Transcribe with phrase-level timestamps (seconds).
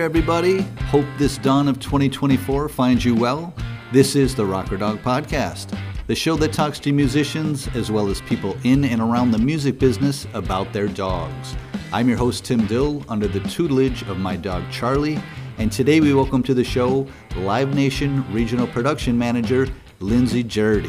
[0.00, 0.62] Everybody.
[0.88, 3.52] Hope this dawn of 2024 finds you well.
[3.92, 8.22] This is the Rocker Dog Podcast, the show that talks to musicians as well as
[8.22, 11.54] people in and around the music business about their dogs.
[11.92, 15.20] I'm your host, Tim Dill, under the tutelage of my dog, Charlie,
[15.58, 17.06] and today we welcome to the show
[17.36, 20.86] Live Nation Regional Production Manager, Lindsay Gjerde,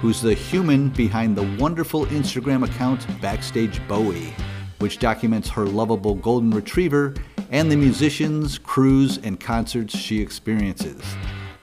[0.00, 4.34] who's the human behind the wonderful Instagram account Backstage Bowie,
[4.80, 7.14] which documents her lovable golden retriever
[7.50, 11.02] and the musicians, crews, and concerts she experiences.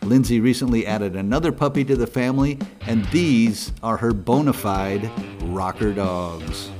[0.03, 5.09] Lindsay recently added another puppy to the family, and these are her bona fide
[5.43, 6.71] rocker dogs.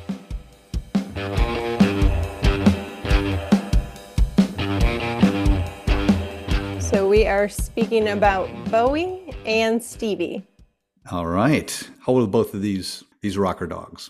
[6.80, 10.46] So we are speaking about Bowie and Stevie.
[11.12, 11.90] All right.
[12.06, 14.10] How old are both of these these rocker dogs?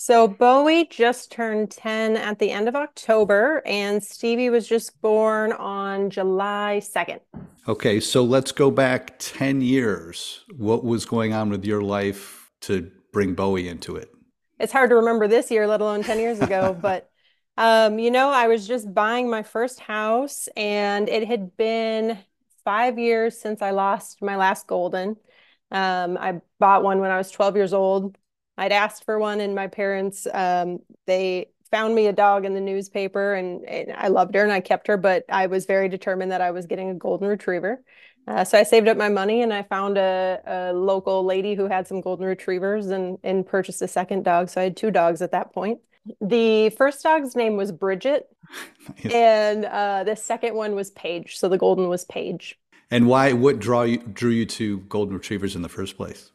[0.00, 5.50] So Bowie just turned 10 at the end of October, and Stevie was just born
[5.50, 7.18] on July 2nd.
[7.66, 10.44] Okay, so let's go back 10 years.
[10.56, 14.08] What was going on with your life to bring Bowie into it?
[14.60, 17.10] It's hard to remember this year, let alone 10 years ago, but
[17.56, 22.18] um, you know, I was just buying my first house, and it had been
[22.64, 25.16] five years since I lost my last golden.
[25.72, 28.16] Um, I bought one when I was 12 years old
[28.58, 32.60] I'd asked for one, and my parents um, they found me a dog in the
[32.60, 34.96] newspaper, and, and, I loved her and I kept her.
[34.96, 37.82] But I was very determined that I was getting a golden retriever.
[38.26, 41.66] Uh, so I saved up my money and I found a, a local lady who
[41.66, 44.50] had some golden retrievers and and purchased a second dog.
[44.50, 45.78] So I had two dogs at that point.
[46.20, 48.26] The first dog's name was Bridget,
[49.04, 49.14] nice.
[49.14, 51.38] and uh, the second one was Paige.
[51.38, 52.58] So the golden was Paige.
[52.90, 53.32] And why?
[53.34, 56.32] What draw you drew you to golden retrievers in the first place?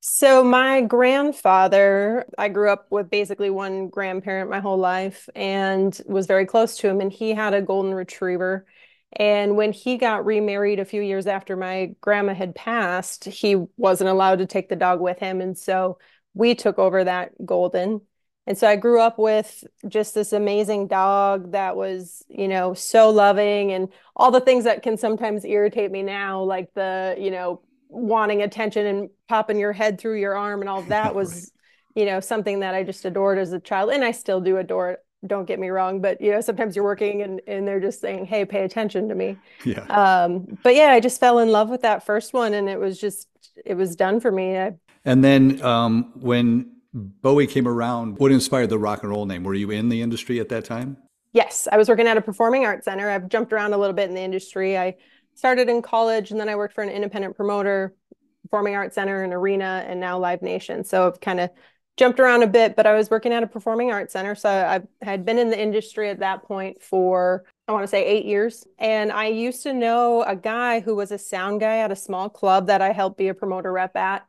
[0.00, 6.26] So, my grandfather, I grew up with basically one grandparent my whole life and was
[6.26, 7.00] very close to him.
[7.00, 8.64] And he had a golden retriever.
[9.12, 14.10] And when he got remarried a few years after my grandma had passed, he wasn't
[14.10, 15.40] allowed to take the dog with him.
[15.40, 15.98] And so
[16.32, 18.02] we took over that golden.
[18.46, 23.10] And so I grew up with just this amazing dog that was, you know, so
[23.10, 27.62] loving and all the things that can sometimes irritate me now, like the, you know,
[27.88, 31.52] wanting attention and popping your head through your arm and all that was
[31.94, 32.02] right.
[32.02, 33.90] you know something that i just adored as a child.
[33.90, 36.00] And i still do adore it don't get me wrong.
[36.00, 39.14] But you know sometimes you're working and, and they're just saying hey pay attention to
[39.14, 39.36] me.
[39.64, 39.80] Yeah.
[39.86, 43.00] Um but yeah i just fell in love with that first one and it was
[43.00, 43.28] just
[43.64, 44.56] it was done for me.
[44.56, 44.74] I,
[45.04, 49.42] and then um when bowie came around what inspired the rock and roll name?
[49.44, 50.96] Were you in the industry at that time?
[51.32, 53.10] Yes i was working at a performing arts center.
[53.10, 54.78] I've jumped around a little bit in the industry.
[54.78, 54.94] I
[55.38, 57.94] started in college and then I worked for an independent promoter,
[58.42, 60.82] Performing Arts Center and Arena, and now Live Nation.
[60.82, 61.50] So I've kind of
[61.96, 64.34] jumped around a bit, but I was working at a performing arts center.
[64.34, 68.04] So I had been in the industry at that point for, I want to say
[68.04, 68.66] eight years.
[68.78, 72.28] And I used to know a guy who was a sound guy at a small
[72.30, 74.26] club that I helped be a promoter rep at.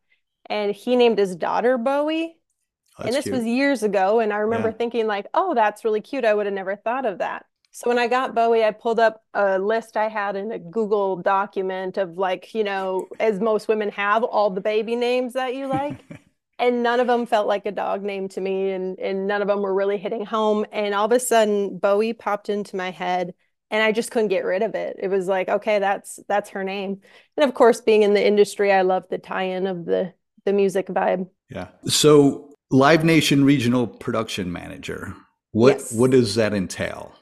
[0.47, 2.37] And he named his daughter Bowie.
[2.97, 3.35] Oh, and this cute.
[3.35, 4.19] was years ago.
[4.19, 4.75] And I remember yeah.
[4.75, 6.25] thinking, like, oh, that's really cute.
[6.25, 7.45] I would have never thought of that.
[7.79, 11.15] So when I got Bowie, I pulled up a list I had in a Google
[11.15, 15.67] document of like, you know, as most women have, all the baby names that you
[15.67, 15.97] like.
[16.59, 19.47] and none of them felt like a dog name to me and, and none of
[19.47, 20.65] them were really hitting home.
[20.73, 23.33] And all of a sudden Bowie popped into my head
[23.71, 24.97] and I just couldn't get rid of it.
[24.99, 26.99] It was like, okay, that's that's her name.
[27.37, 30.13] And of course, being in the industry, I love the tie-in of the
[30.43, 31.29] the music vibe.
[31.49, 31.69] Yeah.
[31.85, 35.15] So Live Nation Regional Production Manager.
[35.51, 35.93] What yes.
[35.93, 37.15] what does that entail?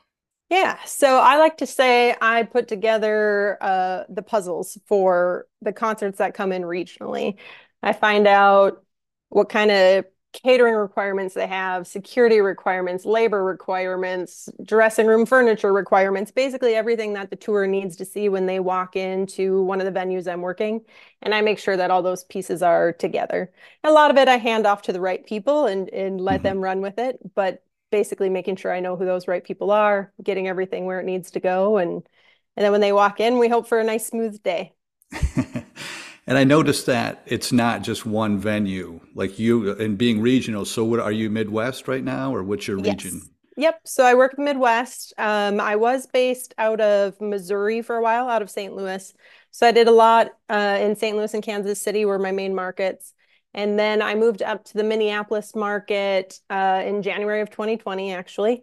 [0.50, 6.19] Yeah, so I like to say I put together uh, the puzzles for the concerts
[6.19, 7.38] that come in regionally.
[7.84, 8.84] I find out
[9.28, 16.31] what kind of catering requirements they have, security requirements, labor requirements, dressing room furniture requirements,
[16.31, 20.00] basically everything that the tour needs to see when they walk into one of the
[20.00, 20.81] venues I'm working.
[21.22, 23.51] And I make sure that all those pieces are together.
[23.83, 26.44] A lot of it I hand off to the right people and, and let mm-hmm.
[26.44, 27.19] them run with it.
[27.36, 31.06] But basically making sure I know who those right people are, getting everything where it
[31.06, 32.04] needs to go, and
[32.56, 34.74] and then when they walk in, we hope for a nice smooth day.
[36.28, 40.66] and I noticed that it's not just one venue, like you and being regional.
[40.66, 43.13] So, what are you Midwest right now, or what's your region?
[43.16, 43.30] Yes.
[43.57, 43.81] Yep.
[43.86, 45.13] So I work Midwest.
[45.18, 48.75] Um, I was based out of Missouri for a while, out of St.
[48.75, 49.12] Louis.
[49.50, 51.18] So I did a lot uh, in St.
[51.18, 53.13] Louis and Kansas City were my main markets.
[53.57, 58.62] And then I moved up to the Minneapolis market uh, in January of 2020, actually,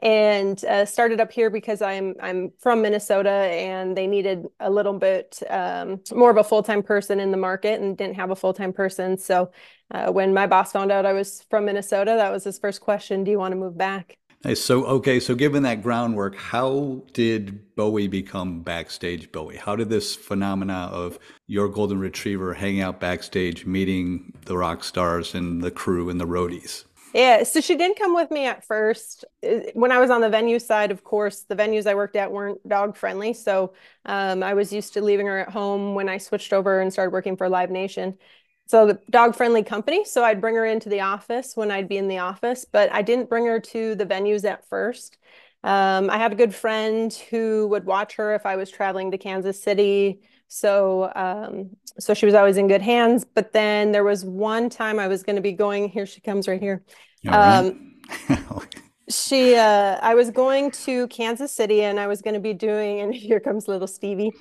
[0.00, 4.98] and uh, started up here because I'm I'm from Minnesota, and they needed a little
[4.98, 8.36] bit um, more of a full time person in the market, and didn't have a
[8.36, 9.16] full time person.
[9.16, 9.50] So
[9.90, 13.24] uh, when my boss found out I was from Minnesota, that was his first question:
[13.24, 14.18] Do you want to move back?
[14.52, 19.56] So, okay, so given that groundwork, how did Bowie become backstage Bowie?
[19.56, 25.34] How did this phenomena of your golden retriever hanging out backstage, meeting the rock stars
[25.34, 26.84] and the crew and the roadies?
[27.14, 29.24] Yeah, so she didn't come with me at first.
[29.42, 32.30] Uh, when I was on the venue side, of course, the venues I worked at
[32.30, 33.32] weren't dog friendly.
[33.32, 33.72] So
[34.04, 37.12] um, I was used to leaving her at home when I switched over and started
[37.12, 38.18] working for Live Nation
[38.66, 40.04] so the dog friendly company.
[40.04, 43.02] So i'd bring her into the office when i'd be in the office but i
[43.02, 45.18] didn't bring her to the venues at first.
[45.62, 49.18] Um, i had a good friend who would watch her if i was traveling to
[49.18, 50.20] kansas city.
[50.48, 53.24] So um, so she was always in good hands.
[53.24, 56.48] But then there was one time i was going to be going here she comes
[56.48, 56.82] right here.
[57.26, 57.94] Um,
[59.08, 63.00] she uh, i was going to kansas city and i was going to be doing
[63.00, 64.32] and here comes little stevie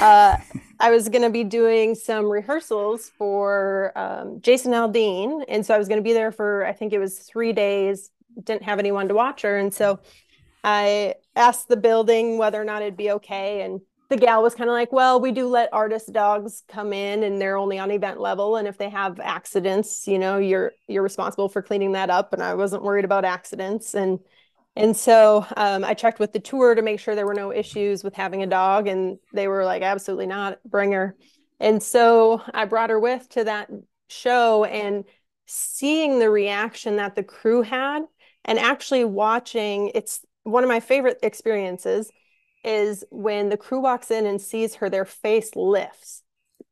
[0.00, 0.36] uh,
[0.78, 5.44] I was going to be doing some rehearsals for um, Jason Aldean.
[5.48, 8.10] And so I was going to be there for, I think it was three days,
[8.42, 9.58] didn't have anyone to watch her.
[9.58, 10.00] And so
[10.64, 13.62] I asked the building whether or not it'd be okay.
[13.62, 17.22] And the gal was kind of like, well, we do let artist dogs come in
[17.22, 18.56] and they're only on event level.
[18.56, 22.32] And if they have accidents, you know, you're, you're responsible for cleaning that up.
[22.32, 23.94] And I wasn't worried about accidents.
[23.94, 24.18] And
[24.76, 28.04] and so um, I checked with the tour to make sure there were no issues
[28.04, 31.16] with having a dog, and they were like, absolutely not, bring her.
[31.58, 33.68] And so I brought her with to that
[34.08, 35.04] show and
[35.46, 38.02] seeing the reaction that the crew had,
[38.44, 42.10] and actually watching it's one of my favorite experiences
[42.64, 46.22] is when the crew walks in and sees her, their face lifts.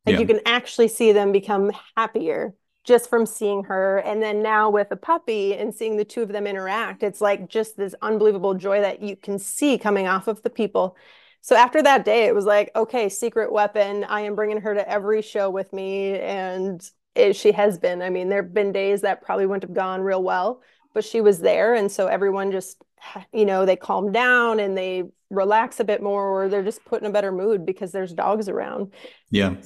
[0.05, 0.21] Like yeah.
[0.21, 2.53] you can actually see them become happier
[2.89, 3.99] just from seeing her.
[3.99, 7.47] And then now with a puppy and seeing the two of them interact it's like
[7.47, 10.97] just this unbelievable joy that you can see coming off of the people.
[11.41, 14.05] So after that day it was like okay secret weapon.
[14.05, 16.17] I am bringing her to every show with me.
[16.17, 16.81] And
[17.13, 18.01] it, she has been.
[18.01, 20.63] I mean there have been days that probably wouldn't have gone real well
[20.95, 21.75] but she was there.
[21.75, 22.81] And so everyone just
[23.31, 27.03] you know they calm down and they relax a bit more or they're just put
[27.03, 28.93] in a better mood because there's dogs around.
[29.29, 29.57] Yeah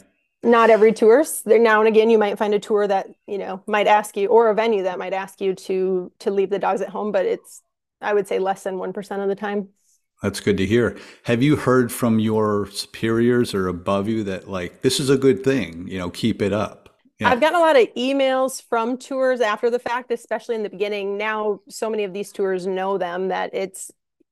[0.43, 1.25] not every tour.
[1.45, 4.27] There now and again you might find a tour that you know might ask you
[4.27, 7.25] or a venue that might ask you to to leave the dogs at home but
[7.25, 7.61] it's
[8.01, 9.69] i would say less than 1% of the time.
[10.21, 10.97] That's good to hear.
[11.23, 15.43] Have you heard from your superiors or above you that like this is a good
[15.43, 16.89] thing you know keep it up?
[17.19, 17.29] Yeah.
[17.29, 21.17] i've gotten a lot of emails from tours after the fact especially in the beginning.
[21.17, 23.91] Now so many of these tours know them that it's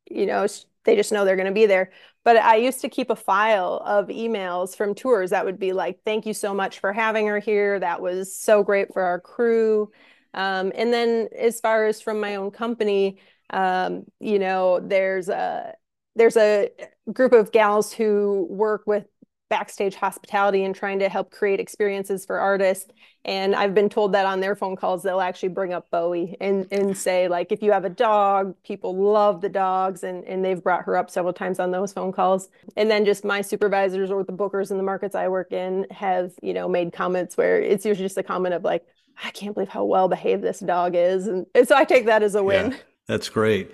[0.09, 0.45] you know
[0.83, 1.91] they just know they're going to be there
[2.23, 5.99] but I used to keep a file of emails from tours that would be like,
[6.05, 7.79] thank you so much for having her here.
[7.79, 9.91] That was so great for our crew.
[10.33, 13.19] Um, and then as far as from my own company,
[13.49, 15.73] um, you know, there's a
[16.15, 16.69] there's a
[17.11, 19.05] group of gals who work with
[19.51, 22.89] backstage hospitality and trying to help create experiences for artists.
[23.25, 26.65] And I've been told that on their phone calls, they'll actually bring up Bowie and,
[26.71, 30.03] and say, like, if you have a dog, people love the dogs.
[30.03, 32.47] And, and they've brought her up several times on those phone calls.
[32.77, 36.31] And then just my supervisors or the bookers in the markets I work in have,
[36.41, 38.85] you know, made comments where it's usually just a comment of like,
[39.21, 41.27] I can't believe how well behaved this dog is.
[41.27, 42.71] And, and so I take that as a win.
[42.71, 43.69] Yeah, that's great.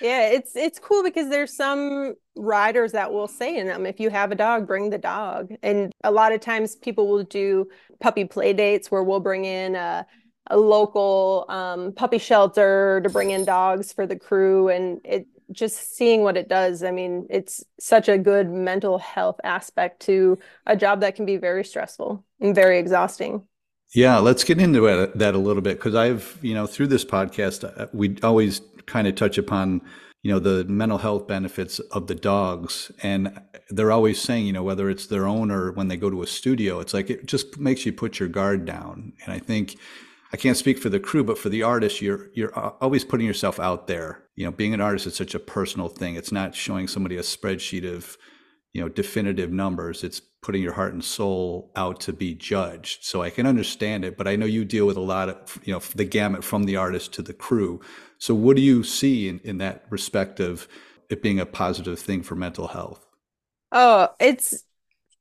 [0.00, 4.10] Yeah, it's it's cool because there's some riders that will say in them, if you
[4.10, 5.52] have a dog, bring the dog.
[5.62, 7.68] And a lot of times people will do
[8.00, 10.06] puppy play dates where we'll bring in a,
[10.50, 14.68] a local um, puppy shelter to bring in dogs for the crew.
[14.68, 16.82] And it just seeing what it does.
[16.82, 21.36] I mean, it's such a good mental health aspect to a job that can be
[21.36, 23.42] very stressful and very exhausting.
[23.94, 27.62] Yeah, let's get into that a little bit because I've, you know, through this podcast,
[27.78, 29.80] uh, we always kind of touch upon
[30.24, 32.90] you know the mental health benefits of the dogs.
[33.02, 36.26] And they're always saying you know whether it's their owner when they go to a
[36.26, 39.12] studio it's like it just makes you put your guard down.
[39.24, 39.76] And i think
[40.32, 43.60] i can't speak for the crew but for the artist you're you're always putting yourself
[43.60, 44.24] out there.
[44.34, 46.16] You know being an artist is such a personal thing.
[46.16, 48.16] It's not showing somebody a spreadsheet of
[48.72, 50.02] you know definitive numbers.
[50.02, 53.04] It's putting your heart and soul out to be judged.
[53.04, 55.74] So i can understand it but i know you deal with a lot of you
[55.74, 57.80] know the gamut from the artist to the crew
[58.24, 60.66] so what do you see in, in that respect of
[61.10, 63.06] it being a positive thing for mental health?
[63.70, 64.64] Oh it's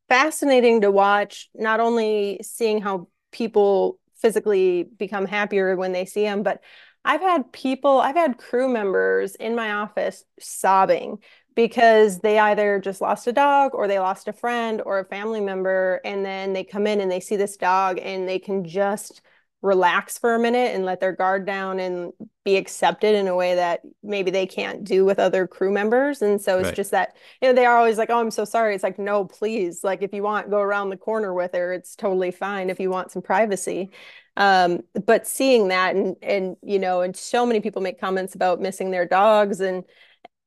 [0.08, 6.44] fascinating to watch not only seeing how people physically become happier when they see them
[6.44, 6.62] but
[7.04, 11.18] I've had people, I've had crew members in my office sobbing
[11.54, 15.42] because they either just lost a dog or they lost a friend or a family
[15.42, 19.22] member and then they come in and they see this dog and they can just
[19.64, 22.12] relax for a minute and let their guard down and
[22.44, 26.22] be accepted in a way that maybe they can't do with other crew members.
[26.22, 26.76] And so it's right.
[26.76, 28.76] just that, you know, they are always like, oh, I'm so sorry.
[28.76, 29.82] It's like, no, please.
[29.82, 31.72] Like, if you want, go around the corner with her.
[31.72, 33.92] It's totally fine if you want some privacy.
[34.36, 38.60] Um, but seeing that and, and, you know, and so many people make comments about
[38.60, 39.86] missing their dogs and,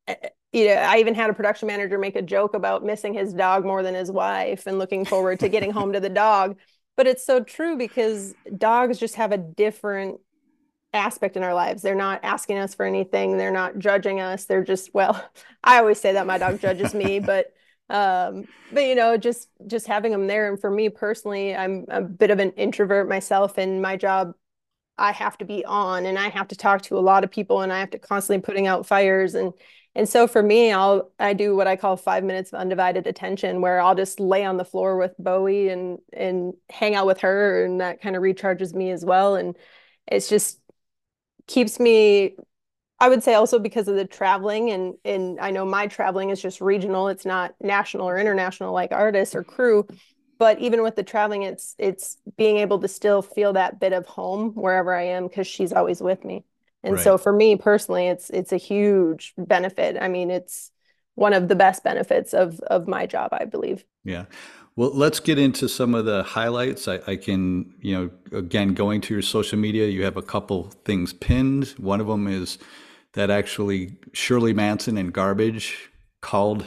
[0.08, 3.14] eh, eh, you know, I even had a production manager make a joke about missing
[3.14, 6.56] his dog more than his wife and looking forward to getting home to the dog
[6.96, 10.20] but it's so true because dogs just have a different
[10.92, 11.82] aspect in our lives.
[11.82, 13.36] They're not asking us for anything.
[13.36, 14.46] They're not judging us.
[14.46, 15.22] They're just well,
[15.64, 17.52] I always say that my dog judges me, but
[17.88, 22.00] um but you know just just having them there and for me personally i'm a
[22.00, 24.32] bit of an introvert myself and my job
[24.98, 27.60] i have to be on and i have to talk to a lot of people
[27.60, 29.52] and i have to constantly putting out fires and
[29.96, 33.62] and so for me, I'll I do what I call five minutes of undivided attention,
[33.62, 37.64] where I'll just lay on the floor with Bowie and and hang out with her,
[37.64, 39.36] and that kind of recharges me as well.
[39.36, 39.56] And
[40.06, 40.60] it's just
[41.46, 42.36] keeps me
[42.98, 46.40] I would say also because of the traveling and and I know my traveling is
[46.42, 47.08] just regional.
[47.08, 49.86] It's not national or international like artists or crew.
[50.38, 54.06] But even with the traveling, it's it's being able to still feel that bit of
[54.06, 56.44] home wherever I am because she's always with me.
[56.82, 57.02] And right.
[57.02, 59.96] so for me personally, it's it's a huge benefit.
[60.00, 60.70] I mean, it's
[61.14, 63.84] one of the best benefits of of my job, I believe.
[64.04, 64.26] Yeah.
[64.76, 66.86] Well, let's get into some of the highlights.
[66.86, 70.64] I, I, can, you know, again, going to your social media, you have a couple
[70.84, 71.68] things pinned.
[71.78, 72.58] One of them is
[73.14, 75.88] that actually Shirley Manson and Garbage
[76.20, 76.66] called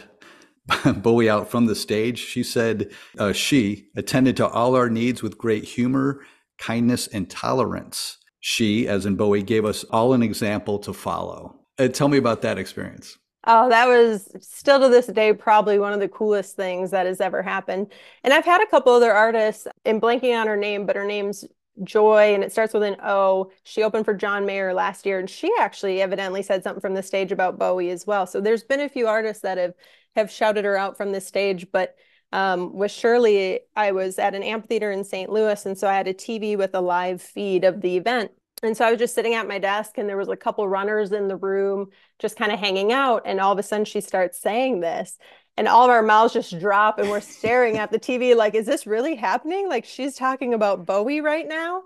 [0.95, 2.17] Bowie out from the stage.
[2.17, 6.25] She said uh, she attended to all our needs with great humor,
[6.57, 11.59] kindness, and tolerance she, as in Bowie, gave us all an example to follow.
[11.77, 13.17] Uh, tell me about that experience.
[13.45, 17.21] Oh, that was still to this day probably one of the coolest things that has
[17.21, 17.91] ever happened.
[18.23, 21.45] And I've had a couple other artists, and blanking on her name, but her name's
[21.83, 23.51] Joy, and it starts with an O.
[23.63, 27.03] She opened for John Mayer last year, and she actually evidently said something from the
[27.03, 28.27] stage about Bowie as well.
[28.27, 29.73] So there's been a few artists that have
[30.15, 31.95] have shouted her out from the stage, but
[32.31, 35.29] um, with Shirley, I was at an amphitheater in St.
[35.29, 38.31] Louis, and so I had a TV with a live feed of the event.
[38.61, 41.11] And so I was just sitting at my desk, and there was a couple runners
[41.11, 43.23] in the room, just kind of hanging out.
[43.25, 45.17] And all of a sudden, she starts saying this,
[45.59, 48.65] and all of our mouths just drop, and we're staring at the TV like, "Is
[48.65, 49.67] this really happening?
[49.67, 51.83] Like she's talking about Bowie right now?"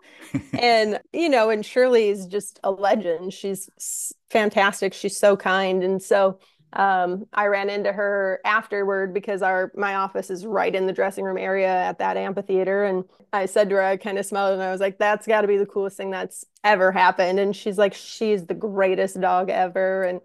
[0.53, 3.33] and you know, and Shirley is just a legend.
[3.33, 4.93] She's fantastic.
[4.93, 6.39] She's so kind, and so
[6.75, 11.25] um, I ran into her afterward because our my office is right in the dressing
[11.25, 14.63] room area at that amphitheater, and I said to her, I kind of smiled and
[14.63, 17.77] I was like, "That's got to be the coolest thing that's ever happened." And she's
[17.77, 20.21] like, "She's the greatest dog ever," and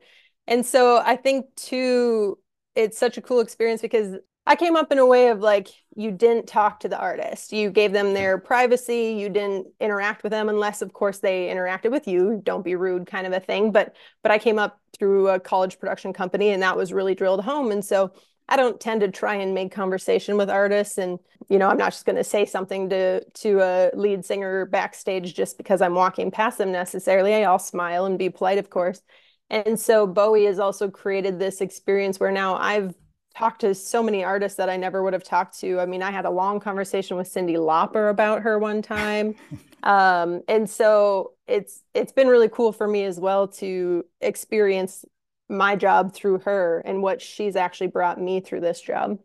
[0.46, 2.38] and so I think too,
[2.74, 4.16] it's such a cool experience because
[4.48, 7.52] I came up in a way of like you didn't talk to the artist.
[7.52, 9.14] You gave them their privacy.
[9.18, 12.40] You didn't interact with them unless of course they interacted with you.
[12.42, 13.72] Don't be rude kind of a thing.
[13.72, 17.44] But but I came up through a college production company and that was really drilled
[17.44, 17.70] home.
[17.70, 18.10] And so
[18.48, 21.18] I don't tend to try and make conversation with artists and
[21.50, 25.34] you know I'm not just going to say something to to a lead singer backstage
[25.34, 27.34] just because I'm walking past them necessarily.
[27.34, 29.02] I'll smile and be polite of course.
[29.50, 32.94] And so Bowie has also created this experience where now I've
[33.38, 35.78] talked to so many artists that I never would have talked to.
[35.78, 39.36] I mean, I had a long conversation with Cyndi Lauper about her one time.
[39.84, 45.04] um, and so it's it's been really cool for me as well to experience
[45.48, 49.18] my job through her and what she's actually brought me through this job.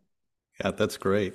[0.62, 1.34] Yeah, that's great.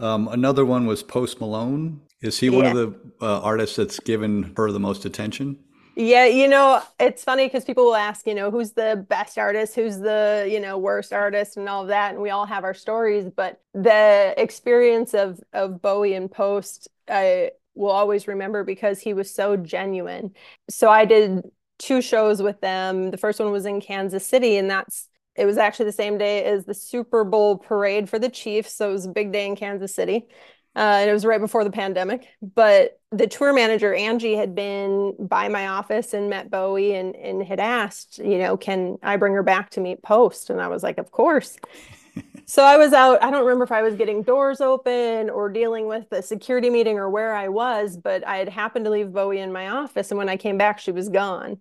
[0.00, 2.00] Um, another one was Post Malone.
[2.22, 5.58] Is he one of the uh, artists that's given her the most attention?
[5.98, 9.74] Yeah, you know, it's funny because people will ask, you know, who's the best artist,
[9.74, 12.12] who's the, you know, worst artist and all of that.
[12.12, 17.52] And we all have our stories, but the experience of of Bowie and Post, I
[17.74, 20.34] will always remember because he was so genuine.
[20.68, 21.42] So I did
[21.78, 23.10] two shows with them.
[23.10, 26.44] The first one was in Kansas City, and that's it was actually the same day
[26.44, 28.74] as the Super Bowl parade for the Chiefs.
[28.74, 30.28] So it was a big day in Kansas City.
[30.76, 32.28] Uh, and it was right before the pandemic.
[32.42, 37.42] But the tour manager, Angie, had been by my office and met Bowie and, and
[37.42, 40.50] had asked, you know, can I bring her back to meet Post?
[40.50, 41.56] And I was like, of course.
[42.46, 43.22] so I was out.
[43.24, 46.98] I don't remember if I was getting doors open or dealing with a security meeting
[46.98, 50.10] or where I was, but I had happened to leave Bowie in my office.
[50.10, 51.56] And when I came back, she was gone.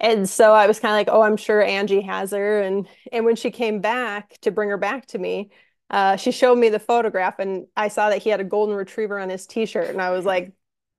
[0.00, 2.62] And so I was kind of like, oh, I'm sure Angie has her.
[2.62, 5.50] And and when she came back to bring her back to me,
[5.90, 9.18] uh, she showed me the photograph and I saw that he had a golden retriever
[9.18, 10.52] on his t-shirt and I was like,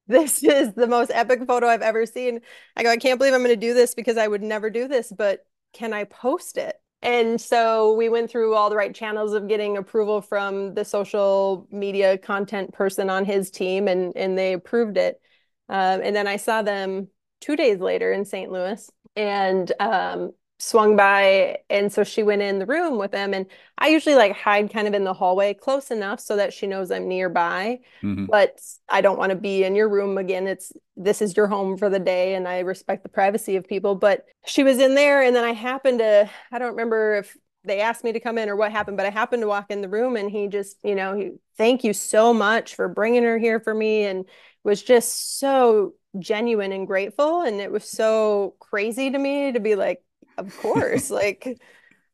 [0.07, 2.41] this is the most epic photo I've ever seen.
[2.75, 4.87] I go, I can't believe I'm going to do this because I would never do
[4.87, 6.75] this, but can I post it?
[7.01, 11.67] And so we went through all the right channels of getting approval from the social
[11.69, 15.21] media content person on his team and and they approved it.
[15.69, 17.09] Um, and then I saw them
[17.41, 18.51] two days later in St.
[18.51, 21.57] Louis and um, swung by.
[21.69, 23.33] And so she went in the room with them.
[23.33, 23.45] And
[23.77, 26.91] I usually like hide kind of in the hallway close enough so that she knows
[26.91, 27.79] I'm nearby.
[28.01, 28.25] Mm-hmm.
[28.25, 30.47] But I don't want to be in your room again.
[30.47, 32.35] It's this is your home for the day.
[32.35, 33.95] And I respect the privacy of people.
[33.95, 35.21] But she was in there.
[35.21, 38.47] And then I happened to, I don't remember if they asked me to come in
[38.47, 40.93] or what happened, but I happened to walk in the room and he just, you
[40.93, 44.03] know, he, thank you so much for bringing her here for me.
[44.03, 44.25] And
[44.63, 47.41] was just so genuine and grateful.
[47.41, 50.03] And it was so crazy to me to be like,
[50.37, 51.59] of course, like,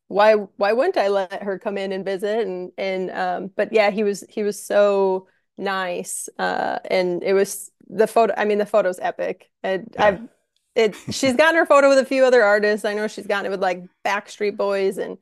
[0.08, 2.46] why, why wouldn't I let her come in and visit?
[2.46, 6.30] And, and, um, but yeah, he was, he was so nice.
[6.38, 9.50] Uh, and it was the photo, I mean, the photo's epic.
[9.64, 10.06] And yeah.
[10.06, 10.22] I've,
[10.76, 12.86] it, she's gotten her photo with a few other artists.
[12.86, 15.18] I know she's gotten it with like Backstreet Boys and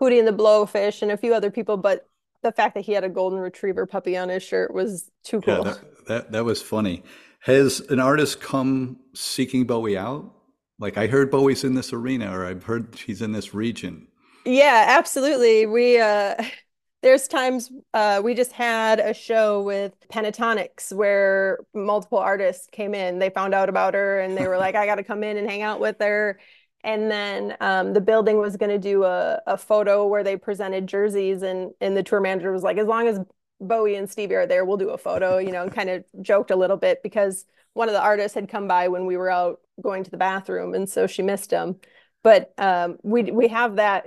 [0.00, 2.06] Hootie and the Blowfish and a few other people, but
[2.42, 5.58] the fact that he had a golden retriever puppy on his shirt was too cool.
[5.58, 7.02] Yeah, that, that, that was funny.
[7.40, 10.32] Has an artist come seeking Bowie out?
[10.80, 14.08] Like I heard Bowie's in this arena, or I've heard she's in this region.
[14.44, 15.66] Yeah, absolutely.
[15.66, 16.42] We uh
[17.02, 23.18] there's times uh, we just had a show with Pentatonix where multiple artists came in.
[23.18, 25.48] They found out about her and they were like, I got to come in and
[25.48, 26.38] hang out with her.
[26.84, 30.86] And then um, the building was going to do a, a photo where they presented
[30.86, 33.20] jerseys, and and the tour manager was like, as long as
[33.60, 36.50] Bowie and Stevie are there, we'll do a photo, you know, and kind of joked
[36.50, 37.44] a little bit because
[37.74, 40.74] one of the artists had come by when we were out going to the bathroom,
[40.74, 41.76] and so she missed him.
[42.22, 44.06] But um, we we have that,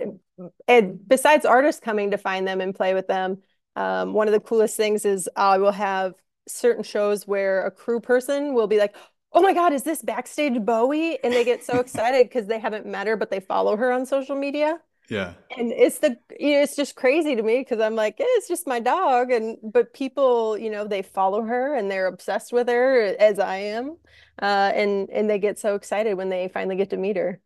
[0.68, 3.40] and besides artists coming to find them and play with them,
[3.76, 6.14] um, one of the coolest things is I will have
[6.48, 8.96] certain shows where a crew person will be like,
[9.34, 11.18] oh my god is this backstage bowie?
[11.24, 14.06] And they get so excited because they haven't met her but they follow her on
[14.06, 14.80] social media.
[15.10, 15.34] Yeah.
[15.58, 18.48] And it's the you know, it's just crazy to me because i'm like eh, it's
[18.48, 19.32] just my dog.
[19.32, 23.58] And but people you know they follow her and they're obsessed with her as i
[23.58, 23.98] am
[24.42, 27.40] uh, and and they get so excited when they finally get to meet her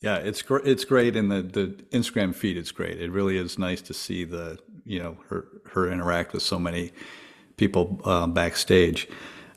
[0.00, 1.66] yeah it's great it's great in the the
[1.96, 5.90] instagram feed it's great it really is nice to see the you know her her
[5.90, 6.92] interact with so many
[7.56, 9.08] people uh, backstage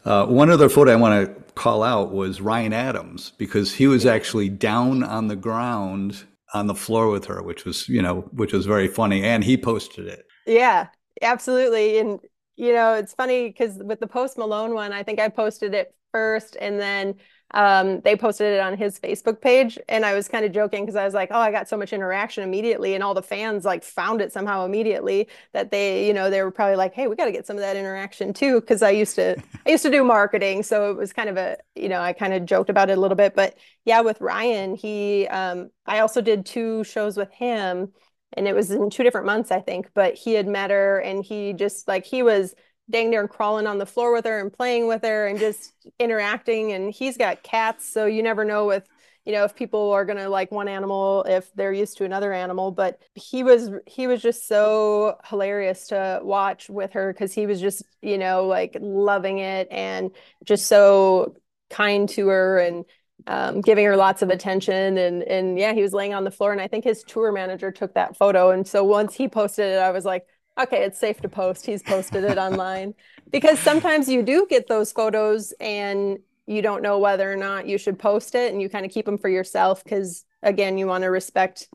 [0.06, 4.06] uh, one other photo I want to call out was Ryan Adams because he was
[4.06, 8.54] actually down on the ground on the floor with her, which was, you know, which
[8.54, 9.24] was very funny.
[9.24, 10.26] And he posted it.
[10.48, 10.88] Yeah,
[11.22, 12.00] absolutely.
[12.00, 12.20] And,
[12.60, 15.96] you know, it's funny because with the Post Malone one, I think I posted it
[16.12, 17.16] first and then
[17.52, 19.80] um, they posted it on his Facebook page.
[19.88, 21.94] And I was kind of joking because I was like, oh, I got so much
[21.94, 22.96] interaction immediately.
[22.96, 26.52] And all the fans like found it somehow immediately that they, you know, they were
[26.52, 28.60] probably like, hey, we got to get some of that interaction too.
[28.60, 30.62] Cause I used to, I used to do marketing.
[30.64, 33.02] So it was kind of a, you know, I kind of joked about it a
[33.02, 33.36] little bit.
[33.36, 37.94] But yeah, with Ryan, he, um, I also did two shows with him
[38.34, 39.90] and it was in two different months, I think.
[39.94, 42.54] But he had met her and he just like, he was,
[42.90, 46.72] dang near crawling on the floor with her and playing with her and just interacting.
[46.72, 48.88] And he's got cats, so you never know with
[49.26, 52.72] you know if people are gonna like one animal if they're used to another animal.
[52.72, 57.62] But he was he was just so hilarious to watch with her because he was
[57.62, 60.12] just you know like loving it and
[60.44, 61.36] just so
[61.70, 62.86] kind to her and
[63.28, 66.52] um, giving her lots of attention and and yeah he was laying on the floor
[66.52, 69.80] and i think his tour manager took that photo and so once he posted it
[69.80, 70.26] i was like
[70.60, 71.66] okay, it's safe to post.
[71.66, 72.94] He's posted it online
[73.32, 77.78] because sometimes you do get those photos and you don't know whether or not you
[77.78, 81.04] should post it and you kind of keep them for yourself because again, you want
[81.04, 81.68] to respect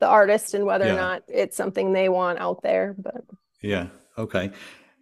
[0.00, 0.92] the artist and whether yeah.
[0.92, 2.94] or not it's something they want out there.
[2.98, 3.24] But
[3.62, 4.50] yeah, okay.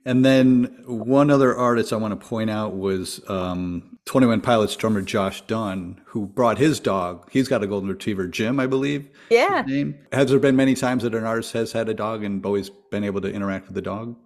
[0.07, 5.03] And then one other artist I want to point out was um, 21 Pilots drummer
[5.03, 7.29] Josh Dun, who brought his dog.
[7.33, 9.11] He's got a golden retriever, Jim, I believe.
[9.31, 9.67] Yeah.
[10.13, 13.03] Has there been many times that an artist has had a dog and Bowie's been
[13.03, 14.17] able to interact with the dog?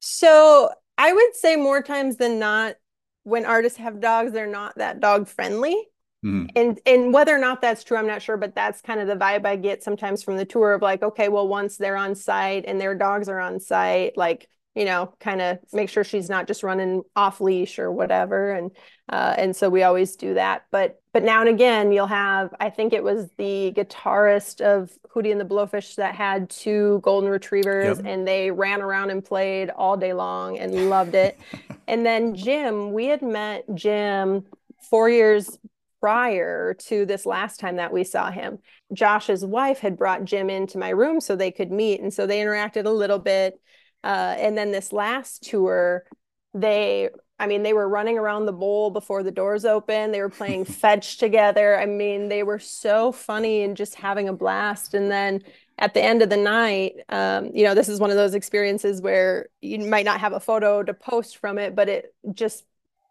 [0.00, 2.74] So I would say more times than not,
[3.22, 5.88] when artists have dogs, they're not that dog friendly.
[6.24, 6.46] Mm-hmm.
[6.56, 9.14] And and whether or not that's true, I'm not sure, but that's kind of the
[9.14, 12.64] vibe I get sometimes from the tour of like, okay, well, once they're on site
[12.66, 16.46] and their dogs are on site, like you know, kind of make sure she's not
[16.46, 18.52] just running off leash or whatever.
[18.52, 18.70] And
[19.08, 20.66] uh, and so we always do that.
[20.70, 25.32] But but now and again, you'll have I think it was the guitarist of Hootie
[25.32, 28.06] and the Blowfish that had two golden retrievers, yep.
[28.06, 31.36] and they ran around and played all day long and loved it.
[31.88, 34.44] and then Jim, we had met Jim
[34.88, 35.58] four years
[36.00, 38.60] prior to this last time that we saw him.
[38.92, 42.38] Josh's wife had brought Jim into my room so they could meet, and so they
[42.38, 43.60] interacted a little bit
[44.04, 46.04] uh, and then this last tour,
[46.54, 50.12] they, I mean, they were running around the bowl before the doors open.
[50.12, 51.78] They were playing fetch together.
[51.78, 54.94] I mean, they were so funny and just having a blast.
[54.94, 55.42] And then
[55.78, 59.00] at the end of the night, um, you know, this is one of those experiences
[59.00, 62.64] where you might not have a photo to post from it, but it just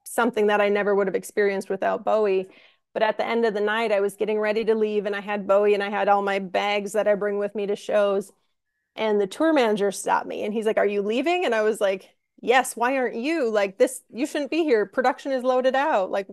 [0.04, 2.47] something that I never would have experienced without Bowie.
[2.93, 5.21] But at the end of the night, I was getting ready to leave and I
[5.21, 8.32] had Bowie and I had all my bags that I bring with me to shows.
[8.97, 11.45] And the tour manager stopped me and he's like, Are you leaving?
[11.45, 12.10] And I was like,
[12.41, 13.49] Yes, why aren't you?
[13.49, 14.86] Like, this, you shouldn't be here.
[14.86, 16.12] Production is loaded out.
[16.12, 16.27] Like,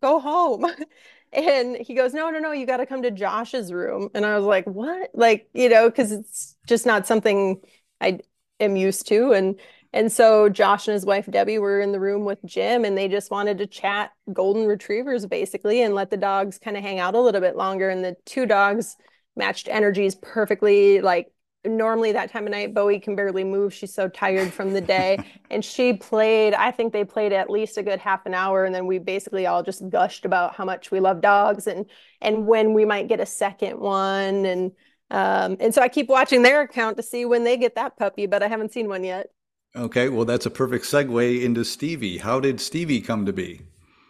[0.00, 0.66] go home.
[1.32, 4.08] and he goes, No, no, no, you got to come to Josh's room.
[4.14, 5.10] And I was like, What?
[5.14, 7.60] Like, you know, because it's just not something
[8.00, 8.20] I
[8.60, 9.32] am used to.
[9.32, 9.60] And
[9.92, 13.08] and so Josh and his wife Debbie were in the room with Jim and they
[13.08, 17.14] just wanted to chat golden retrievers basically and let the dogs kind of hang out
[17.14, 17.88] a little bit longer.
[17.88, 18.96] And the two dogs
[19.36, 21.00] matched energies perfectly.
[21.00, 21.32] Like
[21.66, 23.72] normally that time of night, Bowie can barely move.
[23.74, 25.18] She's so tired from the day.
[25.50, 28.64] and she played, I think they played at least a good half an hour.
[28.64, 31.86] And then we basically all just gushed about how much we love dogs and
[32.20, 34.46] and when we might get a second one.
[34.46, 34.72] And
[35.10, 38.26] um, and so I keep watching their account to see when they get that puppy,
[38.26, 39.28] but I haven't seen one yet.
[39.76, 42.18] Okay, well, that's a perfect segue into Stevie.
[42.18, 43.60] How did Stevie come to be?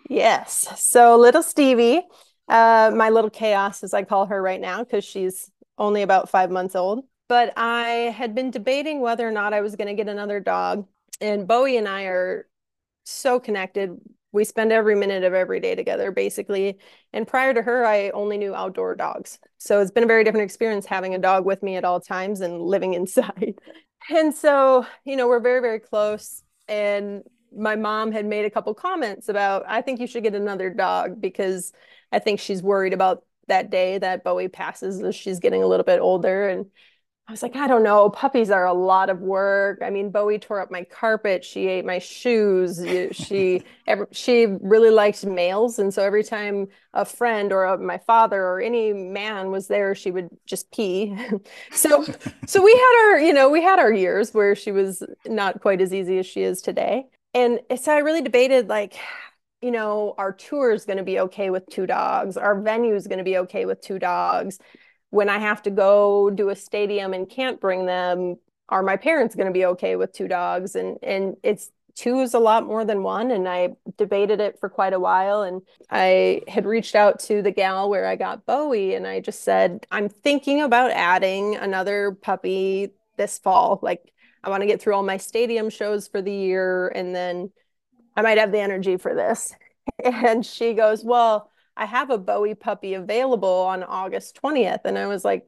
[0.09, 0.69] Yes.
[0.77, 2.03] So, little Stevie,
[2.49, 6.51] uh, my little chaos, as I call her right now, because she's only about five
[6.51, 7.05] months old.
[7.29, 10.87] But I had been debating whether or not I was going to get another dog.
[11.21, 12.47] And Bowie and I are
[13.05, 13.99] so connected.
[14.33, 16.79] We spend every minute of every day together, basically.
[17.13, 19.39] And prior to her, I only knew outdoor dogs.
[19.59, 22.41] So it's been a very different experience having a dog with me at all times
[22.41, 23.59] and living inside.
[24.11, 26.43] And so, you know, we're very, very close.
[26.69, 27.23] And
[27.57, 31.21] my mom had made a couple comments about, I think you should get another dog
[31.21, 31.73] because
[32.13, 35.85] I think she's worried about that day that Bowie passes as she's getting a little
[35.85, 36.49] bit older.
[36.49, 36.67] And
[37.29, 38.09] I was like, I don't know.
[38.11, 39.81] Puppies are a lot of work.
[39.83, 41.45] I mean, Bowie tore up my carpet.
[41.45, 42.81] She ate my shoes.
[43.11, 47.99] She every, she really liked males, and so every time a friend or a, my
[47.99, 51.17] father or any man was there, she would just pee.
[51.73, 52.05] so
[52.47, 55.81] so we had our you know we had our years where she was not quite
[55.81, 58.97] as easy as she is today, and so I really debated like.
[59.63, 62.37] You know, our tour is going to be okay with two dogs.
[62.37, 64.59] Our venue is going to be okay with two dogs
[65.17, 68.37] when I have to go do a stadium and can't bring them,
[68.69, 70.77] are my parents going to be okay with two dogs?
[70.77, 73.31] And and it's two is a lot more than one.
[73.31, 75.43] And I debated it for quite a while.
[75.43, 79.43] And I had reached out to the gal where I got Bowie, and I just
[79.43, 83.81] said, I'm thinking about adding another puppy this fall.
[83.83, 84.13] Like
[84.45, 87.51] I want to get through all my stadium shows for the year, and then
[88.15, 89.55] I might have the energy for this.
[90.05, 94.81] And she goes, Well, I have a Bowie puppy available on August 20th.
[94.85, 95.47] And I was like,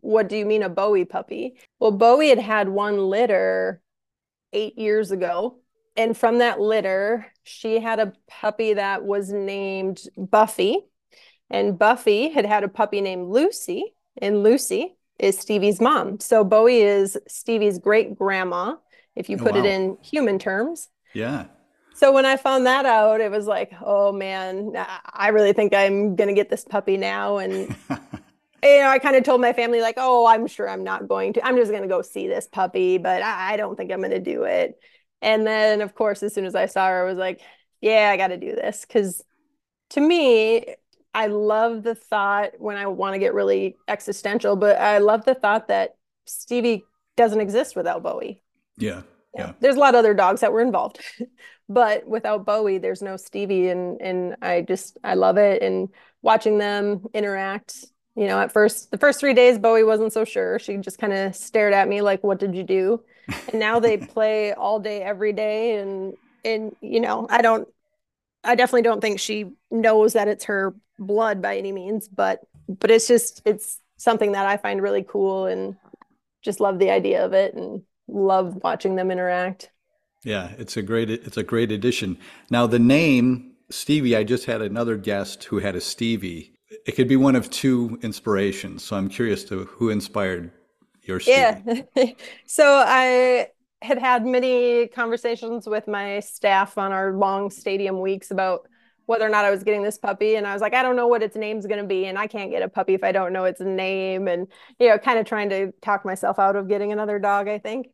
[0.00, 1.58] what do you mean a Bowie puppy?
[1.78, 3.80] Well, Bowie had had one litter
[4.52, 5.58] eight years ago.
[5.96, 10.78] And from that litter, she had a puppy that was named Buffy.
[11.50, 13.94] And Buffy had had a puppy named Lucy.
[14.20, 16.20] And Lucy is Stevie's mom.
[16.20, 18.76] So Bowie is Stevie's great grandma,
[19.16, 19.60] if you oh, put wow.
[19.60, 20.88] it in human terms.
[21.14, 21.46] Yeah
[21.98, 24.72] so when I found that out, it was like, oh man,
[25.12, 27.38] I really think I'm gonna get this puppy now.
[27.38, 27.74] And
[28.62, 31.32] you know, I kind of told my family, like, oh, I'm sure I'm not going
[31.34, 31.44] to.
[31.44, 34.44] I'm just gonna go see this puppy, but I, I don't think I'm gonna do
[34.44, 34.78] it.
[35.20, 37.40] And then, of course, as soon as I saw her, I was like,
[37.80, 39.22] yeah, I got to do this because
[39.90, 40.74] to me,
[41.14, 45.34] I love the thought when I want to get really existential, but I love the
[45.34, 46.84] thought that Stevie
[47.16, 48.42] doesn't exist without Bowie.
[48.76, 49.02] Yeah.
[49.36, 49.52] Yeah.
[49.60, 51.00] There's a lot of other dogs that were involved,
[51.68, 55.88] but without Bowie, there's no Stevie, and and I just I love it and
[56.22, 57.84] watching them interact.
[58.16, 60.58] You know, at first the first three days, Bowie wasn't so sure.
[60.58, 63.02] She just kind of stared at me like, "What did you do?"
[63.52, 66.14] And now they play all day, every day, and
[66.44, 67.68] and you know, I don't,
[68.42, 72.90] I definitely don't think she knows that it's her blood by any means, but but
[72.90, 75.76] it's just it's something that I find really cool and
[76.42, 79.70] just love the idea of it and love watching them interact.
[80.24, 82.18] Yeah, it's a great it's a great addition.
[82.50, 86.54] Now the name Stevie, I just had another guest who had a Stevie.
[86.86, 88.82] It could be one of two inspirations.
[88.82, 90.50] So I'm curious to who inspired
[91.02, 91.84] your Stevie.
[91.94, 92.12] Yeah.
[92.46, 93.48] so I
[93.82, 98.66] had had many conversations with my staff on our long stadium weeks about
[99.06, 100.36] whether or not I was getting this puppy.
[100.36, 102.06] And I was like, I don't know what its name's going to be.
[102.06, 104.28] And I can't get a puppy if I don't know its name.
[104.28, 107.58] And, you know, kind of trying to talk myself out of getting another dog, I
[107.58, 107.88] think.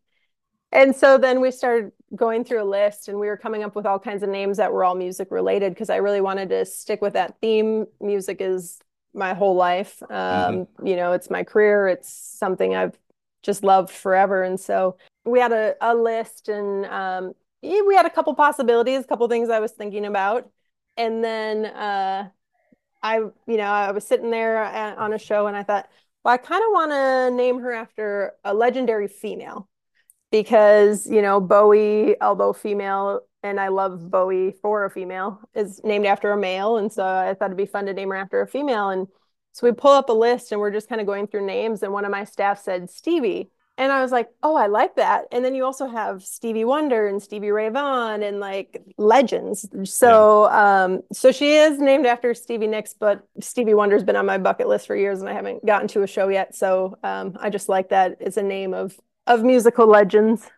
[0.75, 3.87] And so then we started going through a list and we were coming up with
[3.87, 7.01] all kinds of names that were all music related because I really wanted to stick
[7.01, 7.87] with that theme.
[8.01, 8.81] Music is
[9.15, 10.03] my whole life.
[10.03, 10.87] Um, mm-hmm.
[10.87, 12.99] You know, it's my career, it's something I've
[13.43, 14.43] just loved forever.
[14.43, 19.07] And so we had a, a list and um, we had a couple possibilities, a
[19.07, 20.51] couple things I was thinking about
[20.97, 22.29] and then uh,
[23.03, 25.89] I, you know, I was sitting there at, on a show and I thought,
[26.25, 29.69] well, I kind of want to name her after a legendary female
[30.35, 36.07] because, you know, Bowie, elbow female, and I love Bowie for a female, is named
[36.07, 36.77] after a male.
[36.77, 38.91] And so I thought it'd be fun to name her after a female.
[38.91, 39.07] And
[39.53, 41.85] so we pull up a list and we're just kind of going through names.
[41.85, 43.51] And one of my staff said Stevie.
[43.79, 45.27] And I was like, oh, I like that.
[45.31, 49.69] And then you also have Stevie Wonder and Stevie Ray Vaughan and like legends.
[49.85, 50.85] So, yeah.
[50.85, 54.67] um, so she is named after Stevie Nicks, but Stevie Wonder's been on my bucket
[54.67, 56.57] list for years and I haven't gotten to a show yet.
[56.57, 60.51] So, um, I just like that it's a name of of musical legends.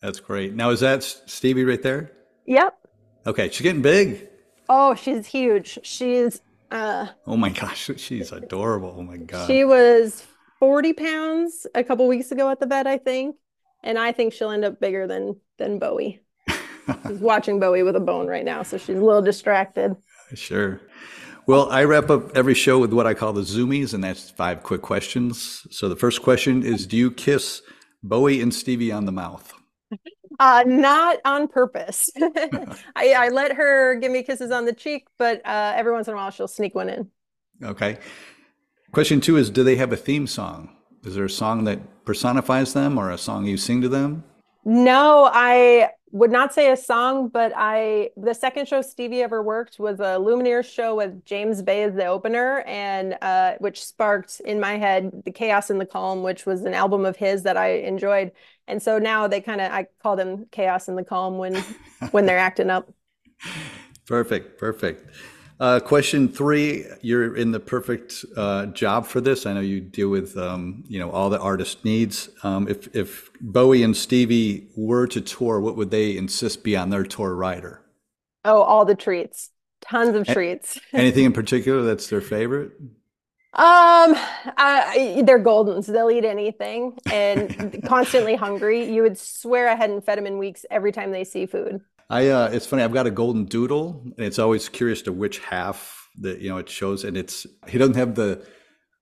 [0.00, 0.54] That's great.
[0.54, 2.12] Now, is that Stevie right there?
[2.46, 2.76] Yep.
[3.26, 4.28] Okay, she's getting big.
[4.68, 5.78] Oh, she's huge.
[5.82, 6.40] She's.
[6.70, 8.94] Uh, oh my gosh, she's adorable.
[8.96, 9.46] Oh my god.
[9.46, 10.26] She was
[10.58, 13.36] 40 pounds a couple weeks ago at the vet, I think.
[13.82, 16.20] And I think she'll end up bigger than than Bowie.
[17.06, 19.96] she's watching Bowie with a bone right now, so she's a little distracted.
[20.34, 20.80] Sure.
[21.46, 24.62] Well, I wrap up every show with what I call the zoomies, and that's five
[24.62, 25.66] quick questions.
[25.70, 27.62] So the first question is Do you kiss
[28.02, 29.52] Bowie and Stevie on the mouth?
[30.38, 32.08] Uh, not on purpose.
[32.96, 36.14] I, I, let her give me kisses on the cheek, but uh, every once in
[36.14, 37.10] a while she'll sneak one in.
[37.62, 37.98] Okay.
[38.92, 40.76] Question two is Do they have a theme song?
[41.04, 44.24] Is there a song that personifies them or a song you sing to them?
[44.64, 49.78] No, I would not say a song, but I the second show Stevie ever worked
[49.78, 54.58] was a Lumineers show with James Bay as the opener, and uh, which sparked in
[54.58, 57.74] my head the Chaos and the Calm, which was an album of his that I
[57.78, 58.32] enjoyed.
[58.66, 61.56] And so now they kind of I call them Chaos and the Calm when
[62.10, 62.92] when they're acting up.
[64.06, 65.14] Perfect, perfect.
[65.60, 69.44] Uh, question three: You're in the perfect uh, job for this.
[69.44, 72.30] I know you deal with um, you know all the artist needs.
[72.42, 76.88] Um, if if Bowie and Stevie were to tour, what would they insist be on
[76.88, 77.82] their tour rider?
[78.42, 79.50] Oh, all the treats,
[79.82, 80.80] tons of treats.
[80.94, 82.72] Anything in particular that's their favorite?
[83.52, 84.14] Um,
[84.56, 85.86] I, they're goldens.
[85.86, 88.90] They'll eat anything and constantly hungry.
[88.90, 91.82] You would swear I hadn't fed them in weeks every time they see food.
[92.10, 92.82] I uh, it's funny.
[92.82, 96.58] I've got a golden doodle, and it's always curious to which half that you know
[96.58, 97.04] it shows.
[97.04, 98.44] And it's he doesn't have the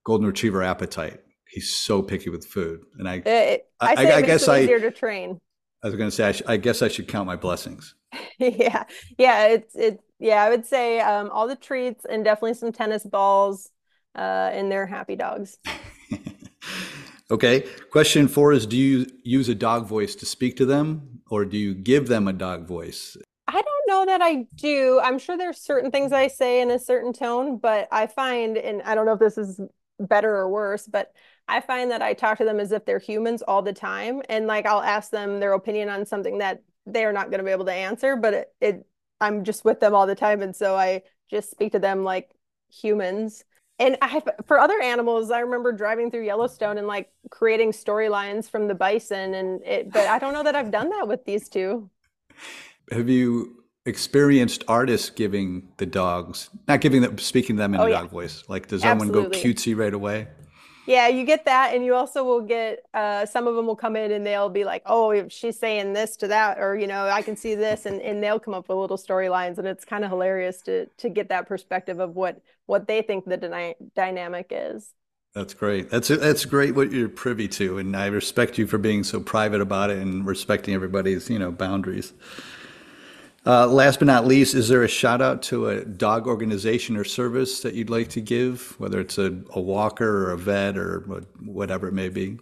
[0.05, 1.19] golden retriever appetite.
[1.49, 4.91] He's so picky with food, and I it, I, I, I guess I easier to
[4.91, 5.39] train.
[5.83, 7.95] I was going to say I, sh- I, guess I should count my blessings.
[8.39, 8.83] yeah,
[9.17, 9.47] yeah.
[9.47, 10.01] It's it.
[10.19, 13.71] Yeah, I would say um, all the treats and definitely some tennis balls,
[14.15, 15.57] uh, and they're happy dogs.
[17.31, 17.65] okay.
[17.89, 21.18] Question four is: Do you use a dog voice to speak to them?
[21.29, 23.17] Or do you give them a dog voice?
[23.47, 24.99] I don't know that I do.
[25.03, 28.81] I'm sure there's certain things I say in a certain tone, but I find, and
[28.83, 29.59] I don't know if this is
[29.99, 31.11] better or worse, but
[31.47, 34.21] I find that I talk to them as if they're humans all the time.
[34.29, 37.51] And like I'll ask them their opinion on something that they're not going to be
[37.51, 38.85] able to answer, but it, it
[39.19, 40.41] I'm just with them all the time.
[40.41, 42.31] And so I just speak to them like
[42.71, 43.43] humans
[43.79, 48.67] and I for other animals, I remember driving through Yellowstone and like creating storylines from
[48.67, 49.91] the bison, and it.
[49.91, 51.89] But I don't know that I've done that with these two.
[52.91, 57.85] Have you experienced artists giving the dogs, not giving them, speaking to them in oh,
[57.85, 58.01] a yeah.
[58.01, 58.43] dog voice?
[58.47, 59.13] Like, does Absolutely.
[59.13, 60.27] someone go cutesy right away?
[60.89, 63.95] Yeah, you get that, and you also will get uh, some of them will come
[63.95, 67.21] in and they'll be like, "Oh, she's saying this to that," or you know, I
[67.21, 70.09] can see this, and, and they'll come up with little storylines, and it's kind of
[70.09, 74.95] hilarious to to get that perspective of what what they think the dyna- dynamic is.
[75.35, 75.91] That's great.
[75.91, 79.61] That's that's great what you're privy to, and I respect you for being so private
[79.61, 82.13] about it and respecting everybody's you know boundaries.
[83.49, 87.03] Uh, last but not least, is there a shout out to a dog organization or
[87.03, 90.99] service that you'd like to give, whether it's a, a walker or a vet or
[91.43, 92.37] whatever it may be?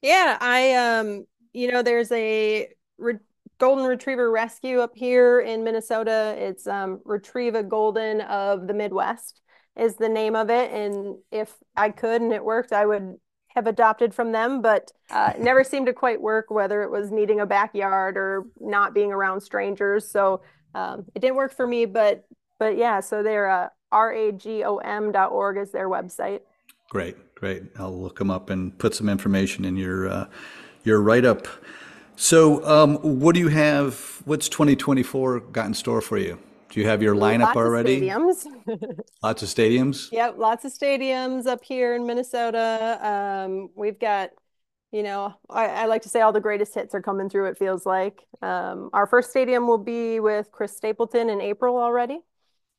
[0.00, 3.18] Yeah, I um, you know, there's a re-
[3.58, 6.36] golden retriever rescue up here in Minnesota.
[6.38, 9.40] It's um, Retrieve a Golden of the Midwest
[9.76, 13.16] is the name of it, and if I could and it worked, I would
[13.54, 17.40] have adopted from them, but uh, never seemed to quite work, whether it was needing
[17.40, 20.06] a backyard or not being around strangers.
[20.06, 20.42] So
[20.74, 22.26] um, it didn't work for me, but
[22.58, 26.40] but yeah, so they're uh, ragom.org is their website.
[26.90, 27.64] Great, great.
[27.78, 30.26] I'll look them up and put some information in your uh,
[30.84, 31.46] your write up.
[32.16, 34.22] So, um, what do you have?
[34.24, 36.38] What's 2024 got in store for you?
[36.74, 38.10] Do you have your lineup lots already?
[38.10, 39.04] Of stadiums.
[39.22, 40.10] lots of stadiums.
[40.10, 42.98] Yep, lots of stadiums up here in Minnesota.
[43.00, 44.30] Um, we've got,
[44.90, 47.46] you know, I, I, like to say all the greatest hits are coming through.
[47.46, 52.18] It feels like um, our first stadium will be with Chris Stapleton in April already.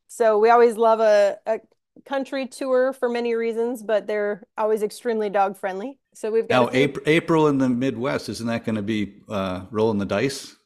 [0.10, 1.60] So we always love a, a
[2.06, 6.00] country tour for many reasons, but they're always extremely dog friendly.
[6.14, 8.28] So we've got now April, April in the Midwest.
[8.28, 10.58] Isn't that going to be uh, rolling the dice?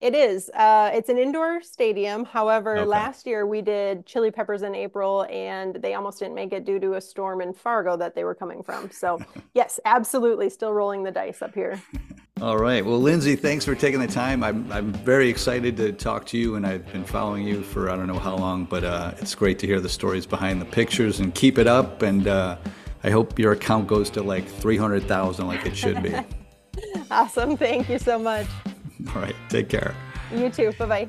[0.00, 0.48] It is.
[0.54, 2.24] Uh, it's an indoor stadium.
[2.24, 2.86] However, okay.
[2.86, 6.80] last year we did Chili Peppers in April, and they almost didn't make it due
[6.80, 8.90] to a storm in Fargo that they were coming from.
[8.90, 9.20] So,
[9.54, 11.82] yes, absolutely, still rolling the dice up here.
[12.40, 12.82] All right.
[12.82, 14.42] Well, Lindsay, thanks for taking the time.
[14.42, 17.96] I'm, I'm very excited to talk to you, and I've been following you for I
[17.96, 21.20] don't know how long, but uh, it's great to hear the stories behind the pictures
[21.20, 22.00] and keep it up.
[22.00, 22.56] And uh,
[23.04, 26.14] I hope your account goes to like 300,000 like it should be.
[27.10, 27.58] awesome.
[27.58, 28.46] Thank you so much.
[29.08, 29.36] All right.
[29.48, 29.94] Take care.
[30.34, 30.72] You too.
[30.78, 31.08] Bye bye.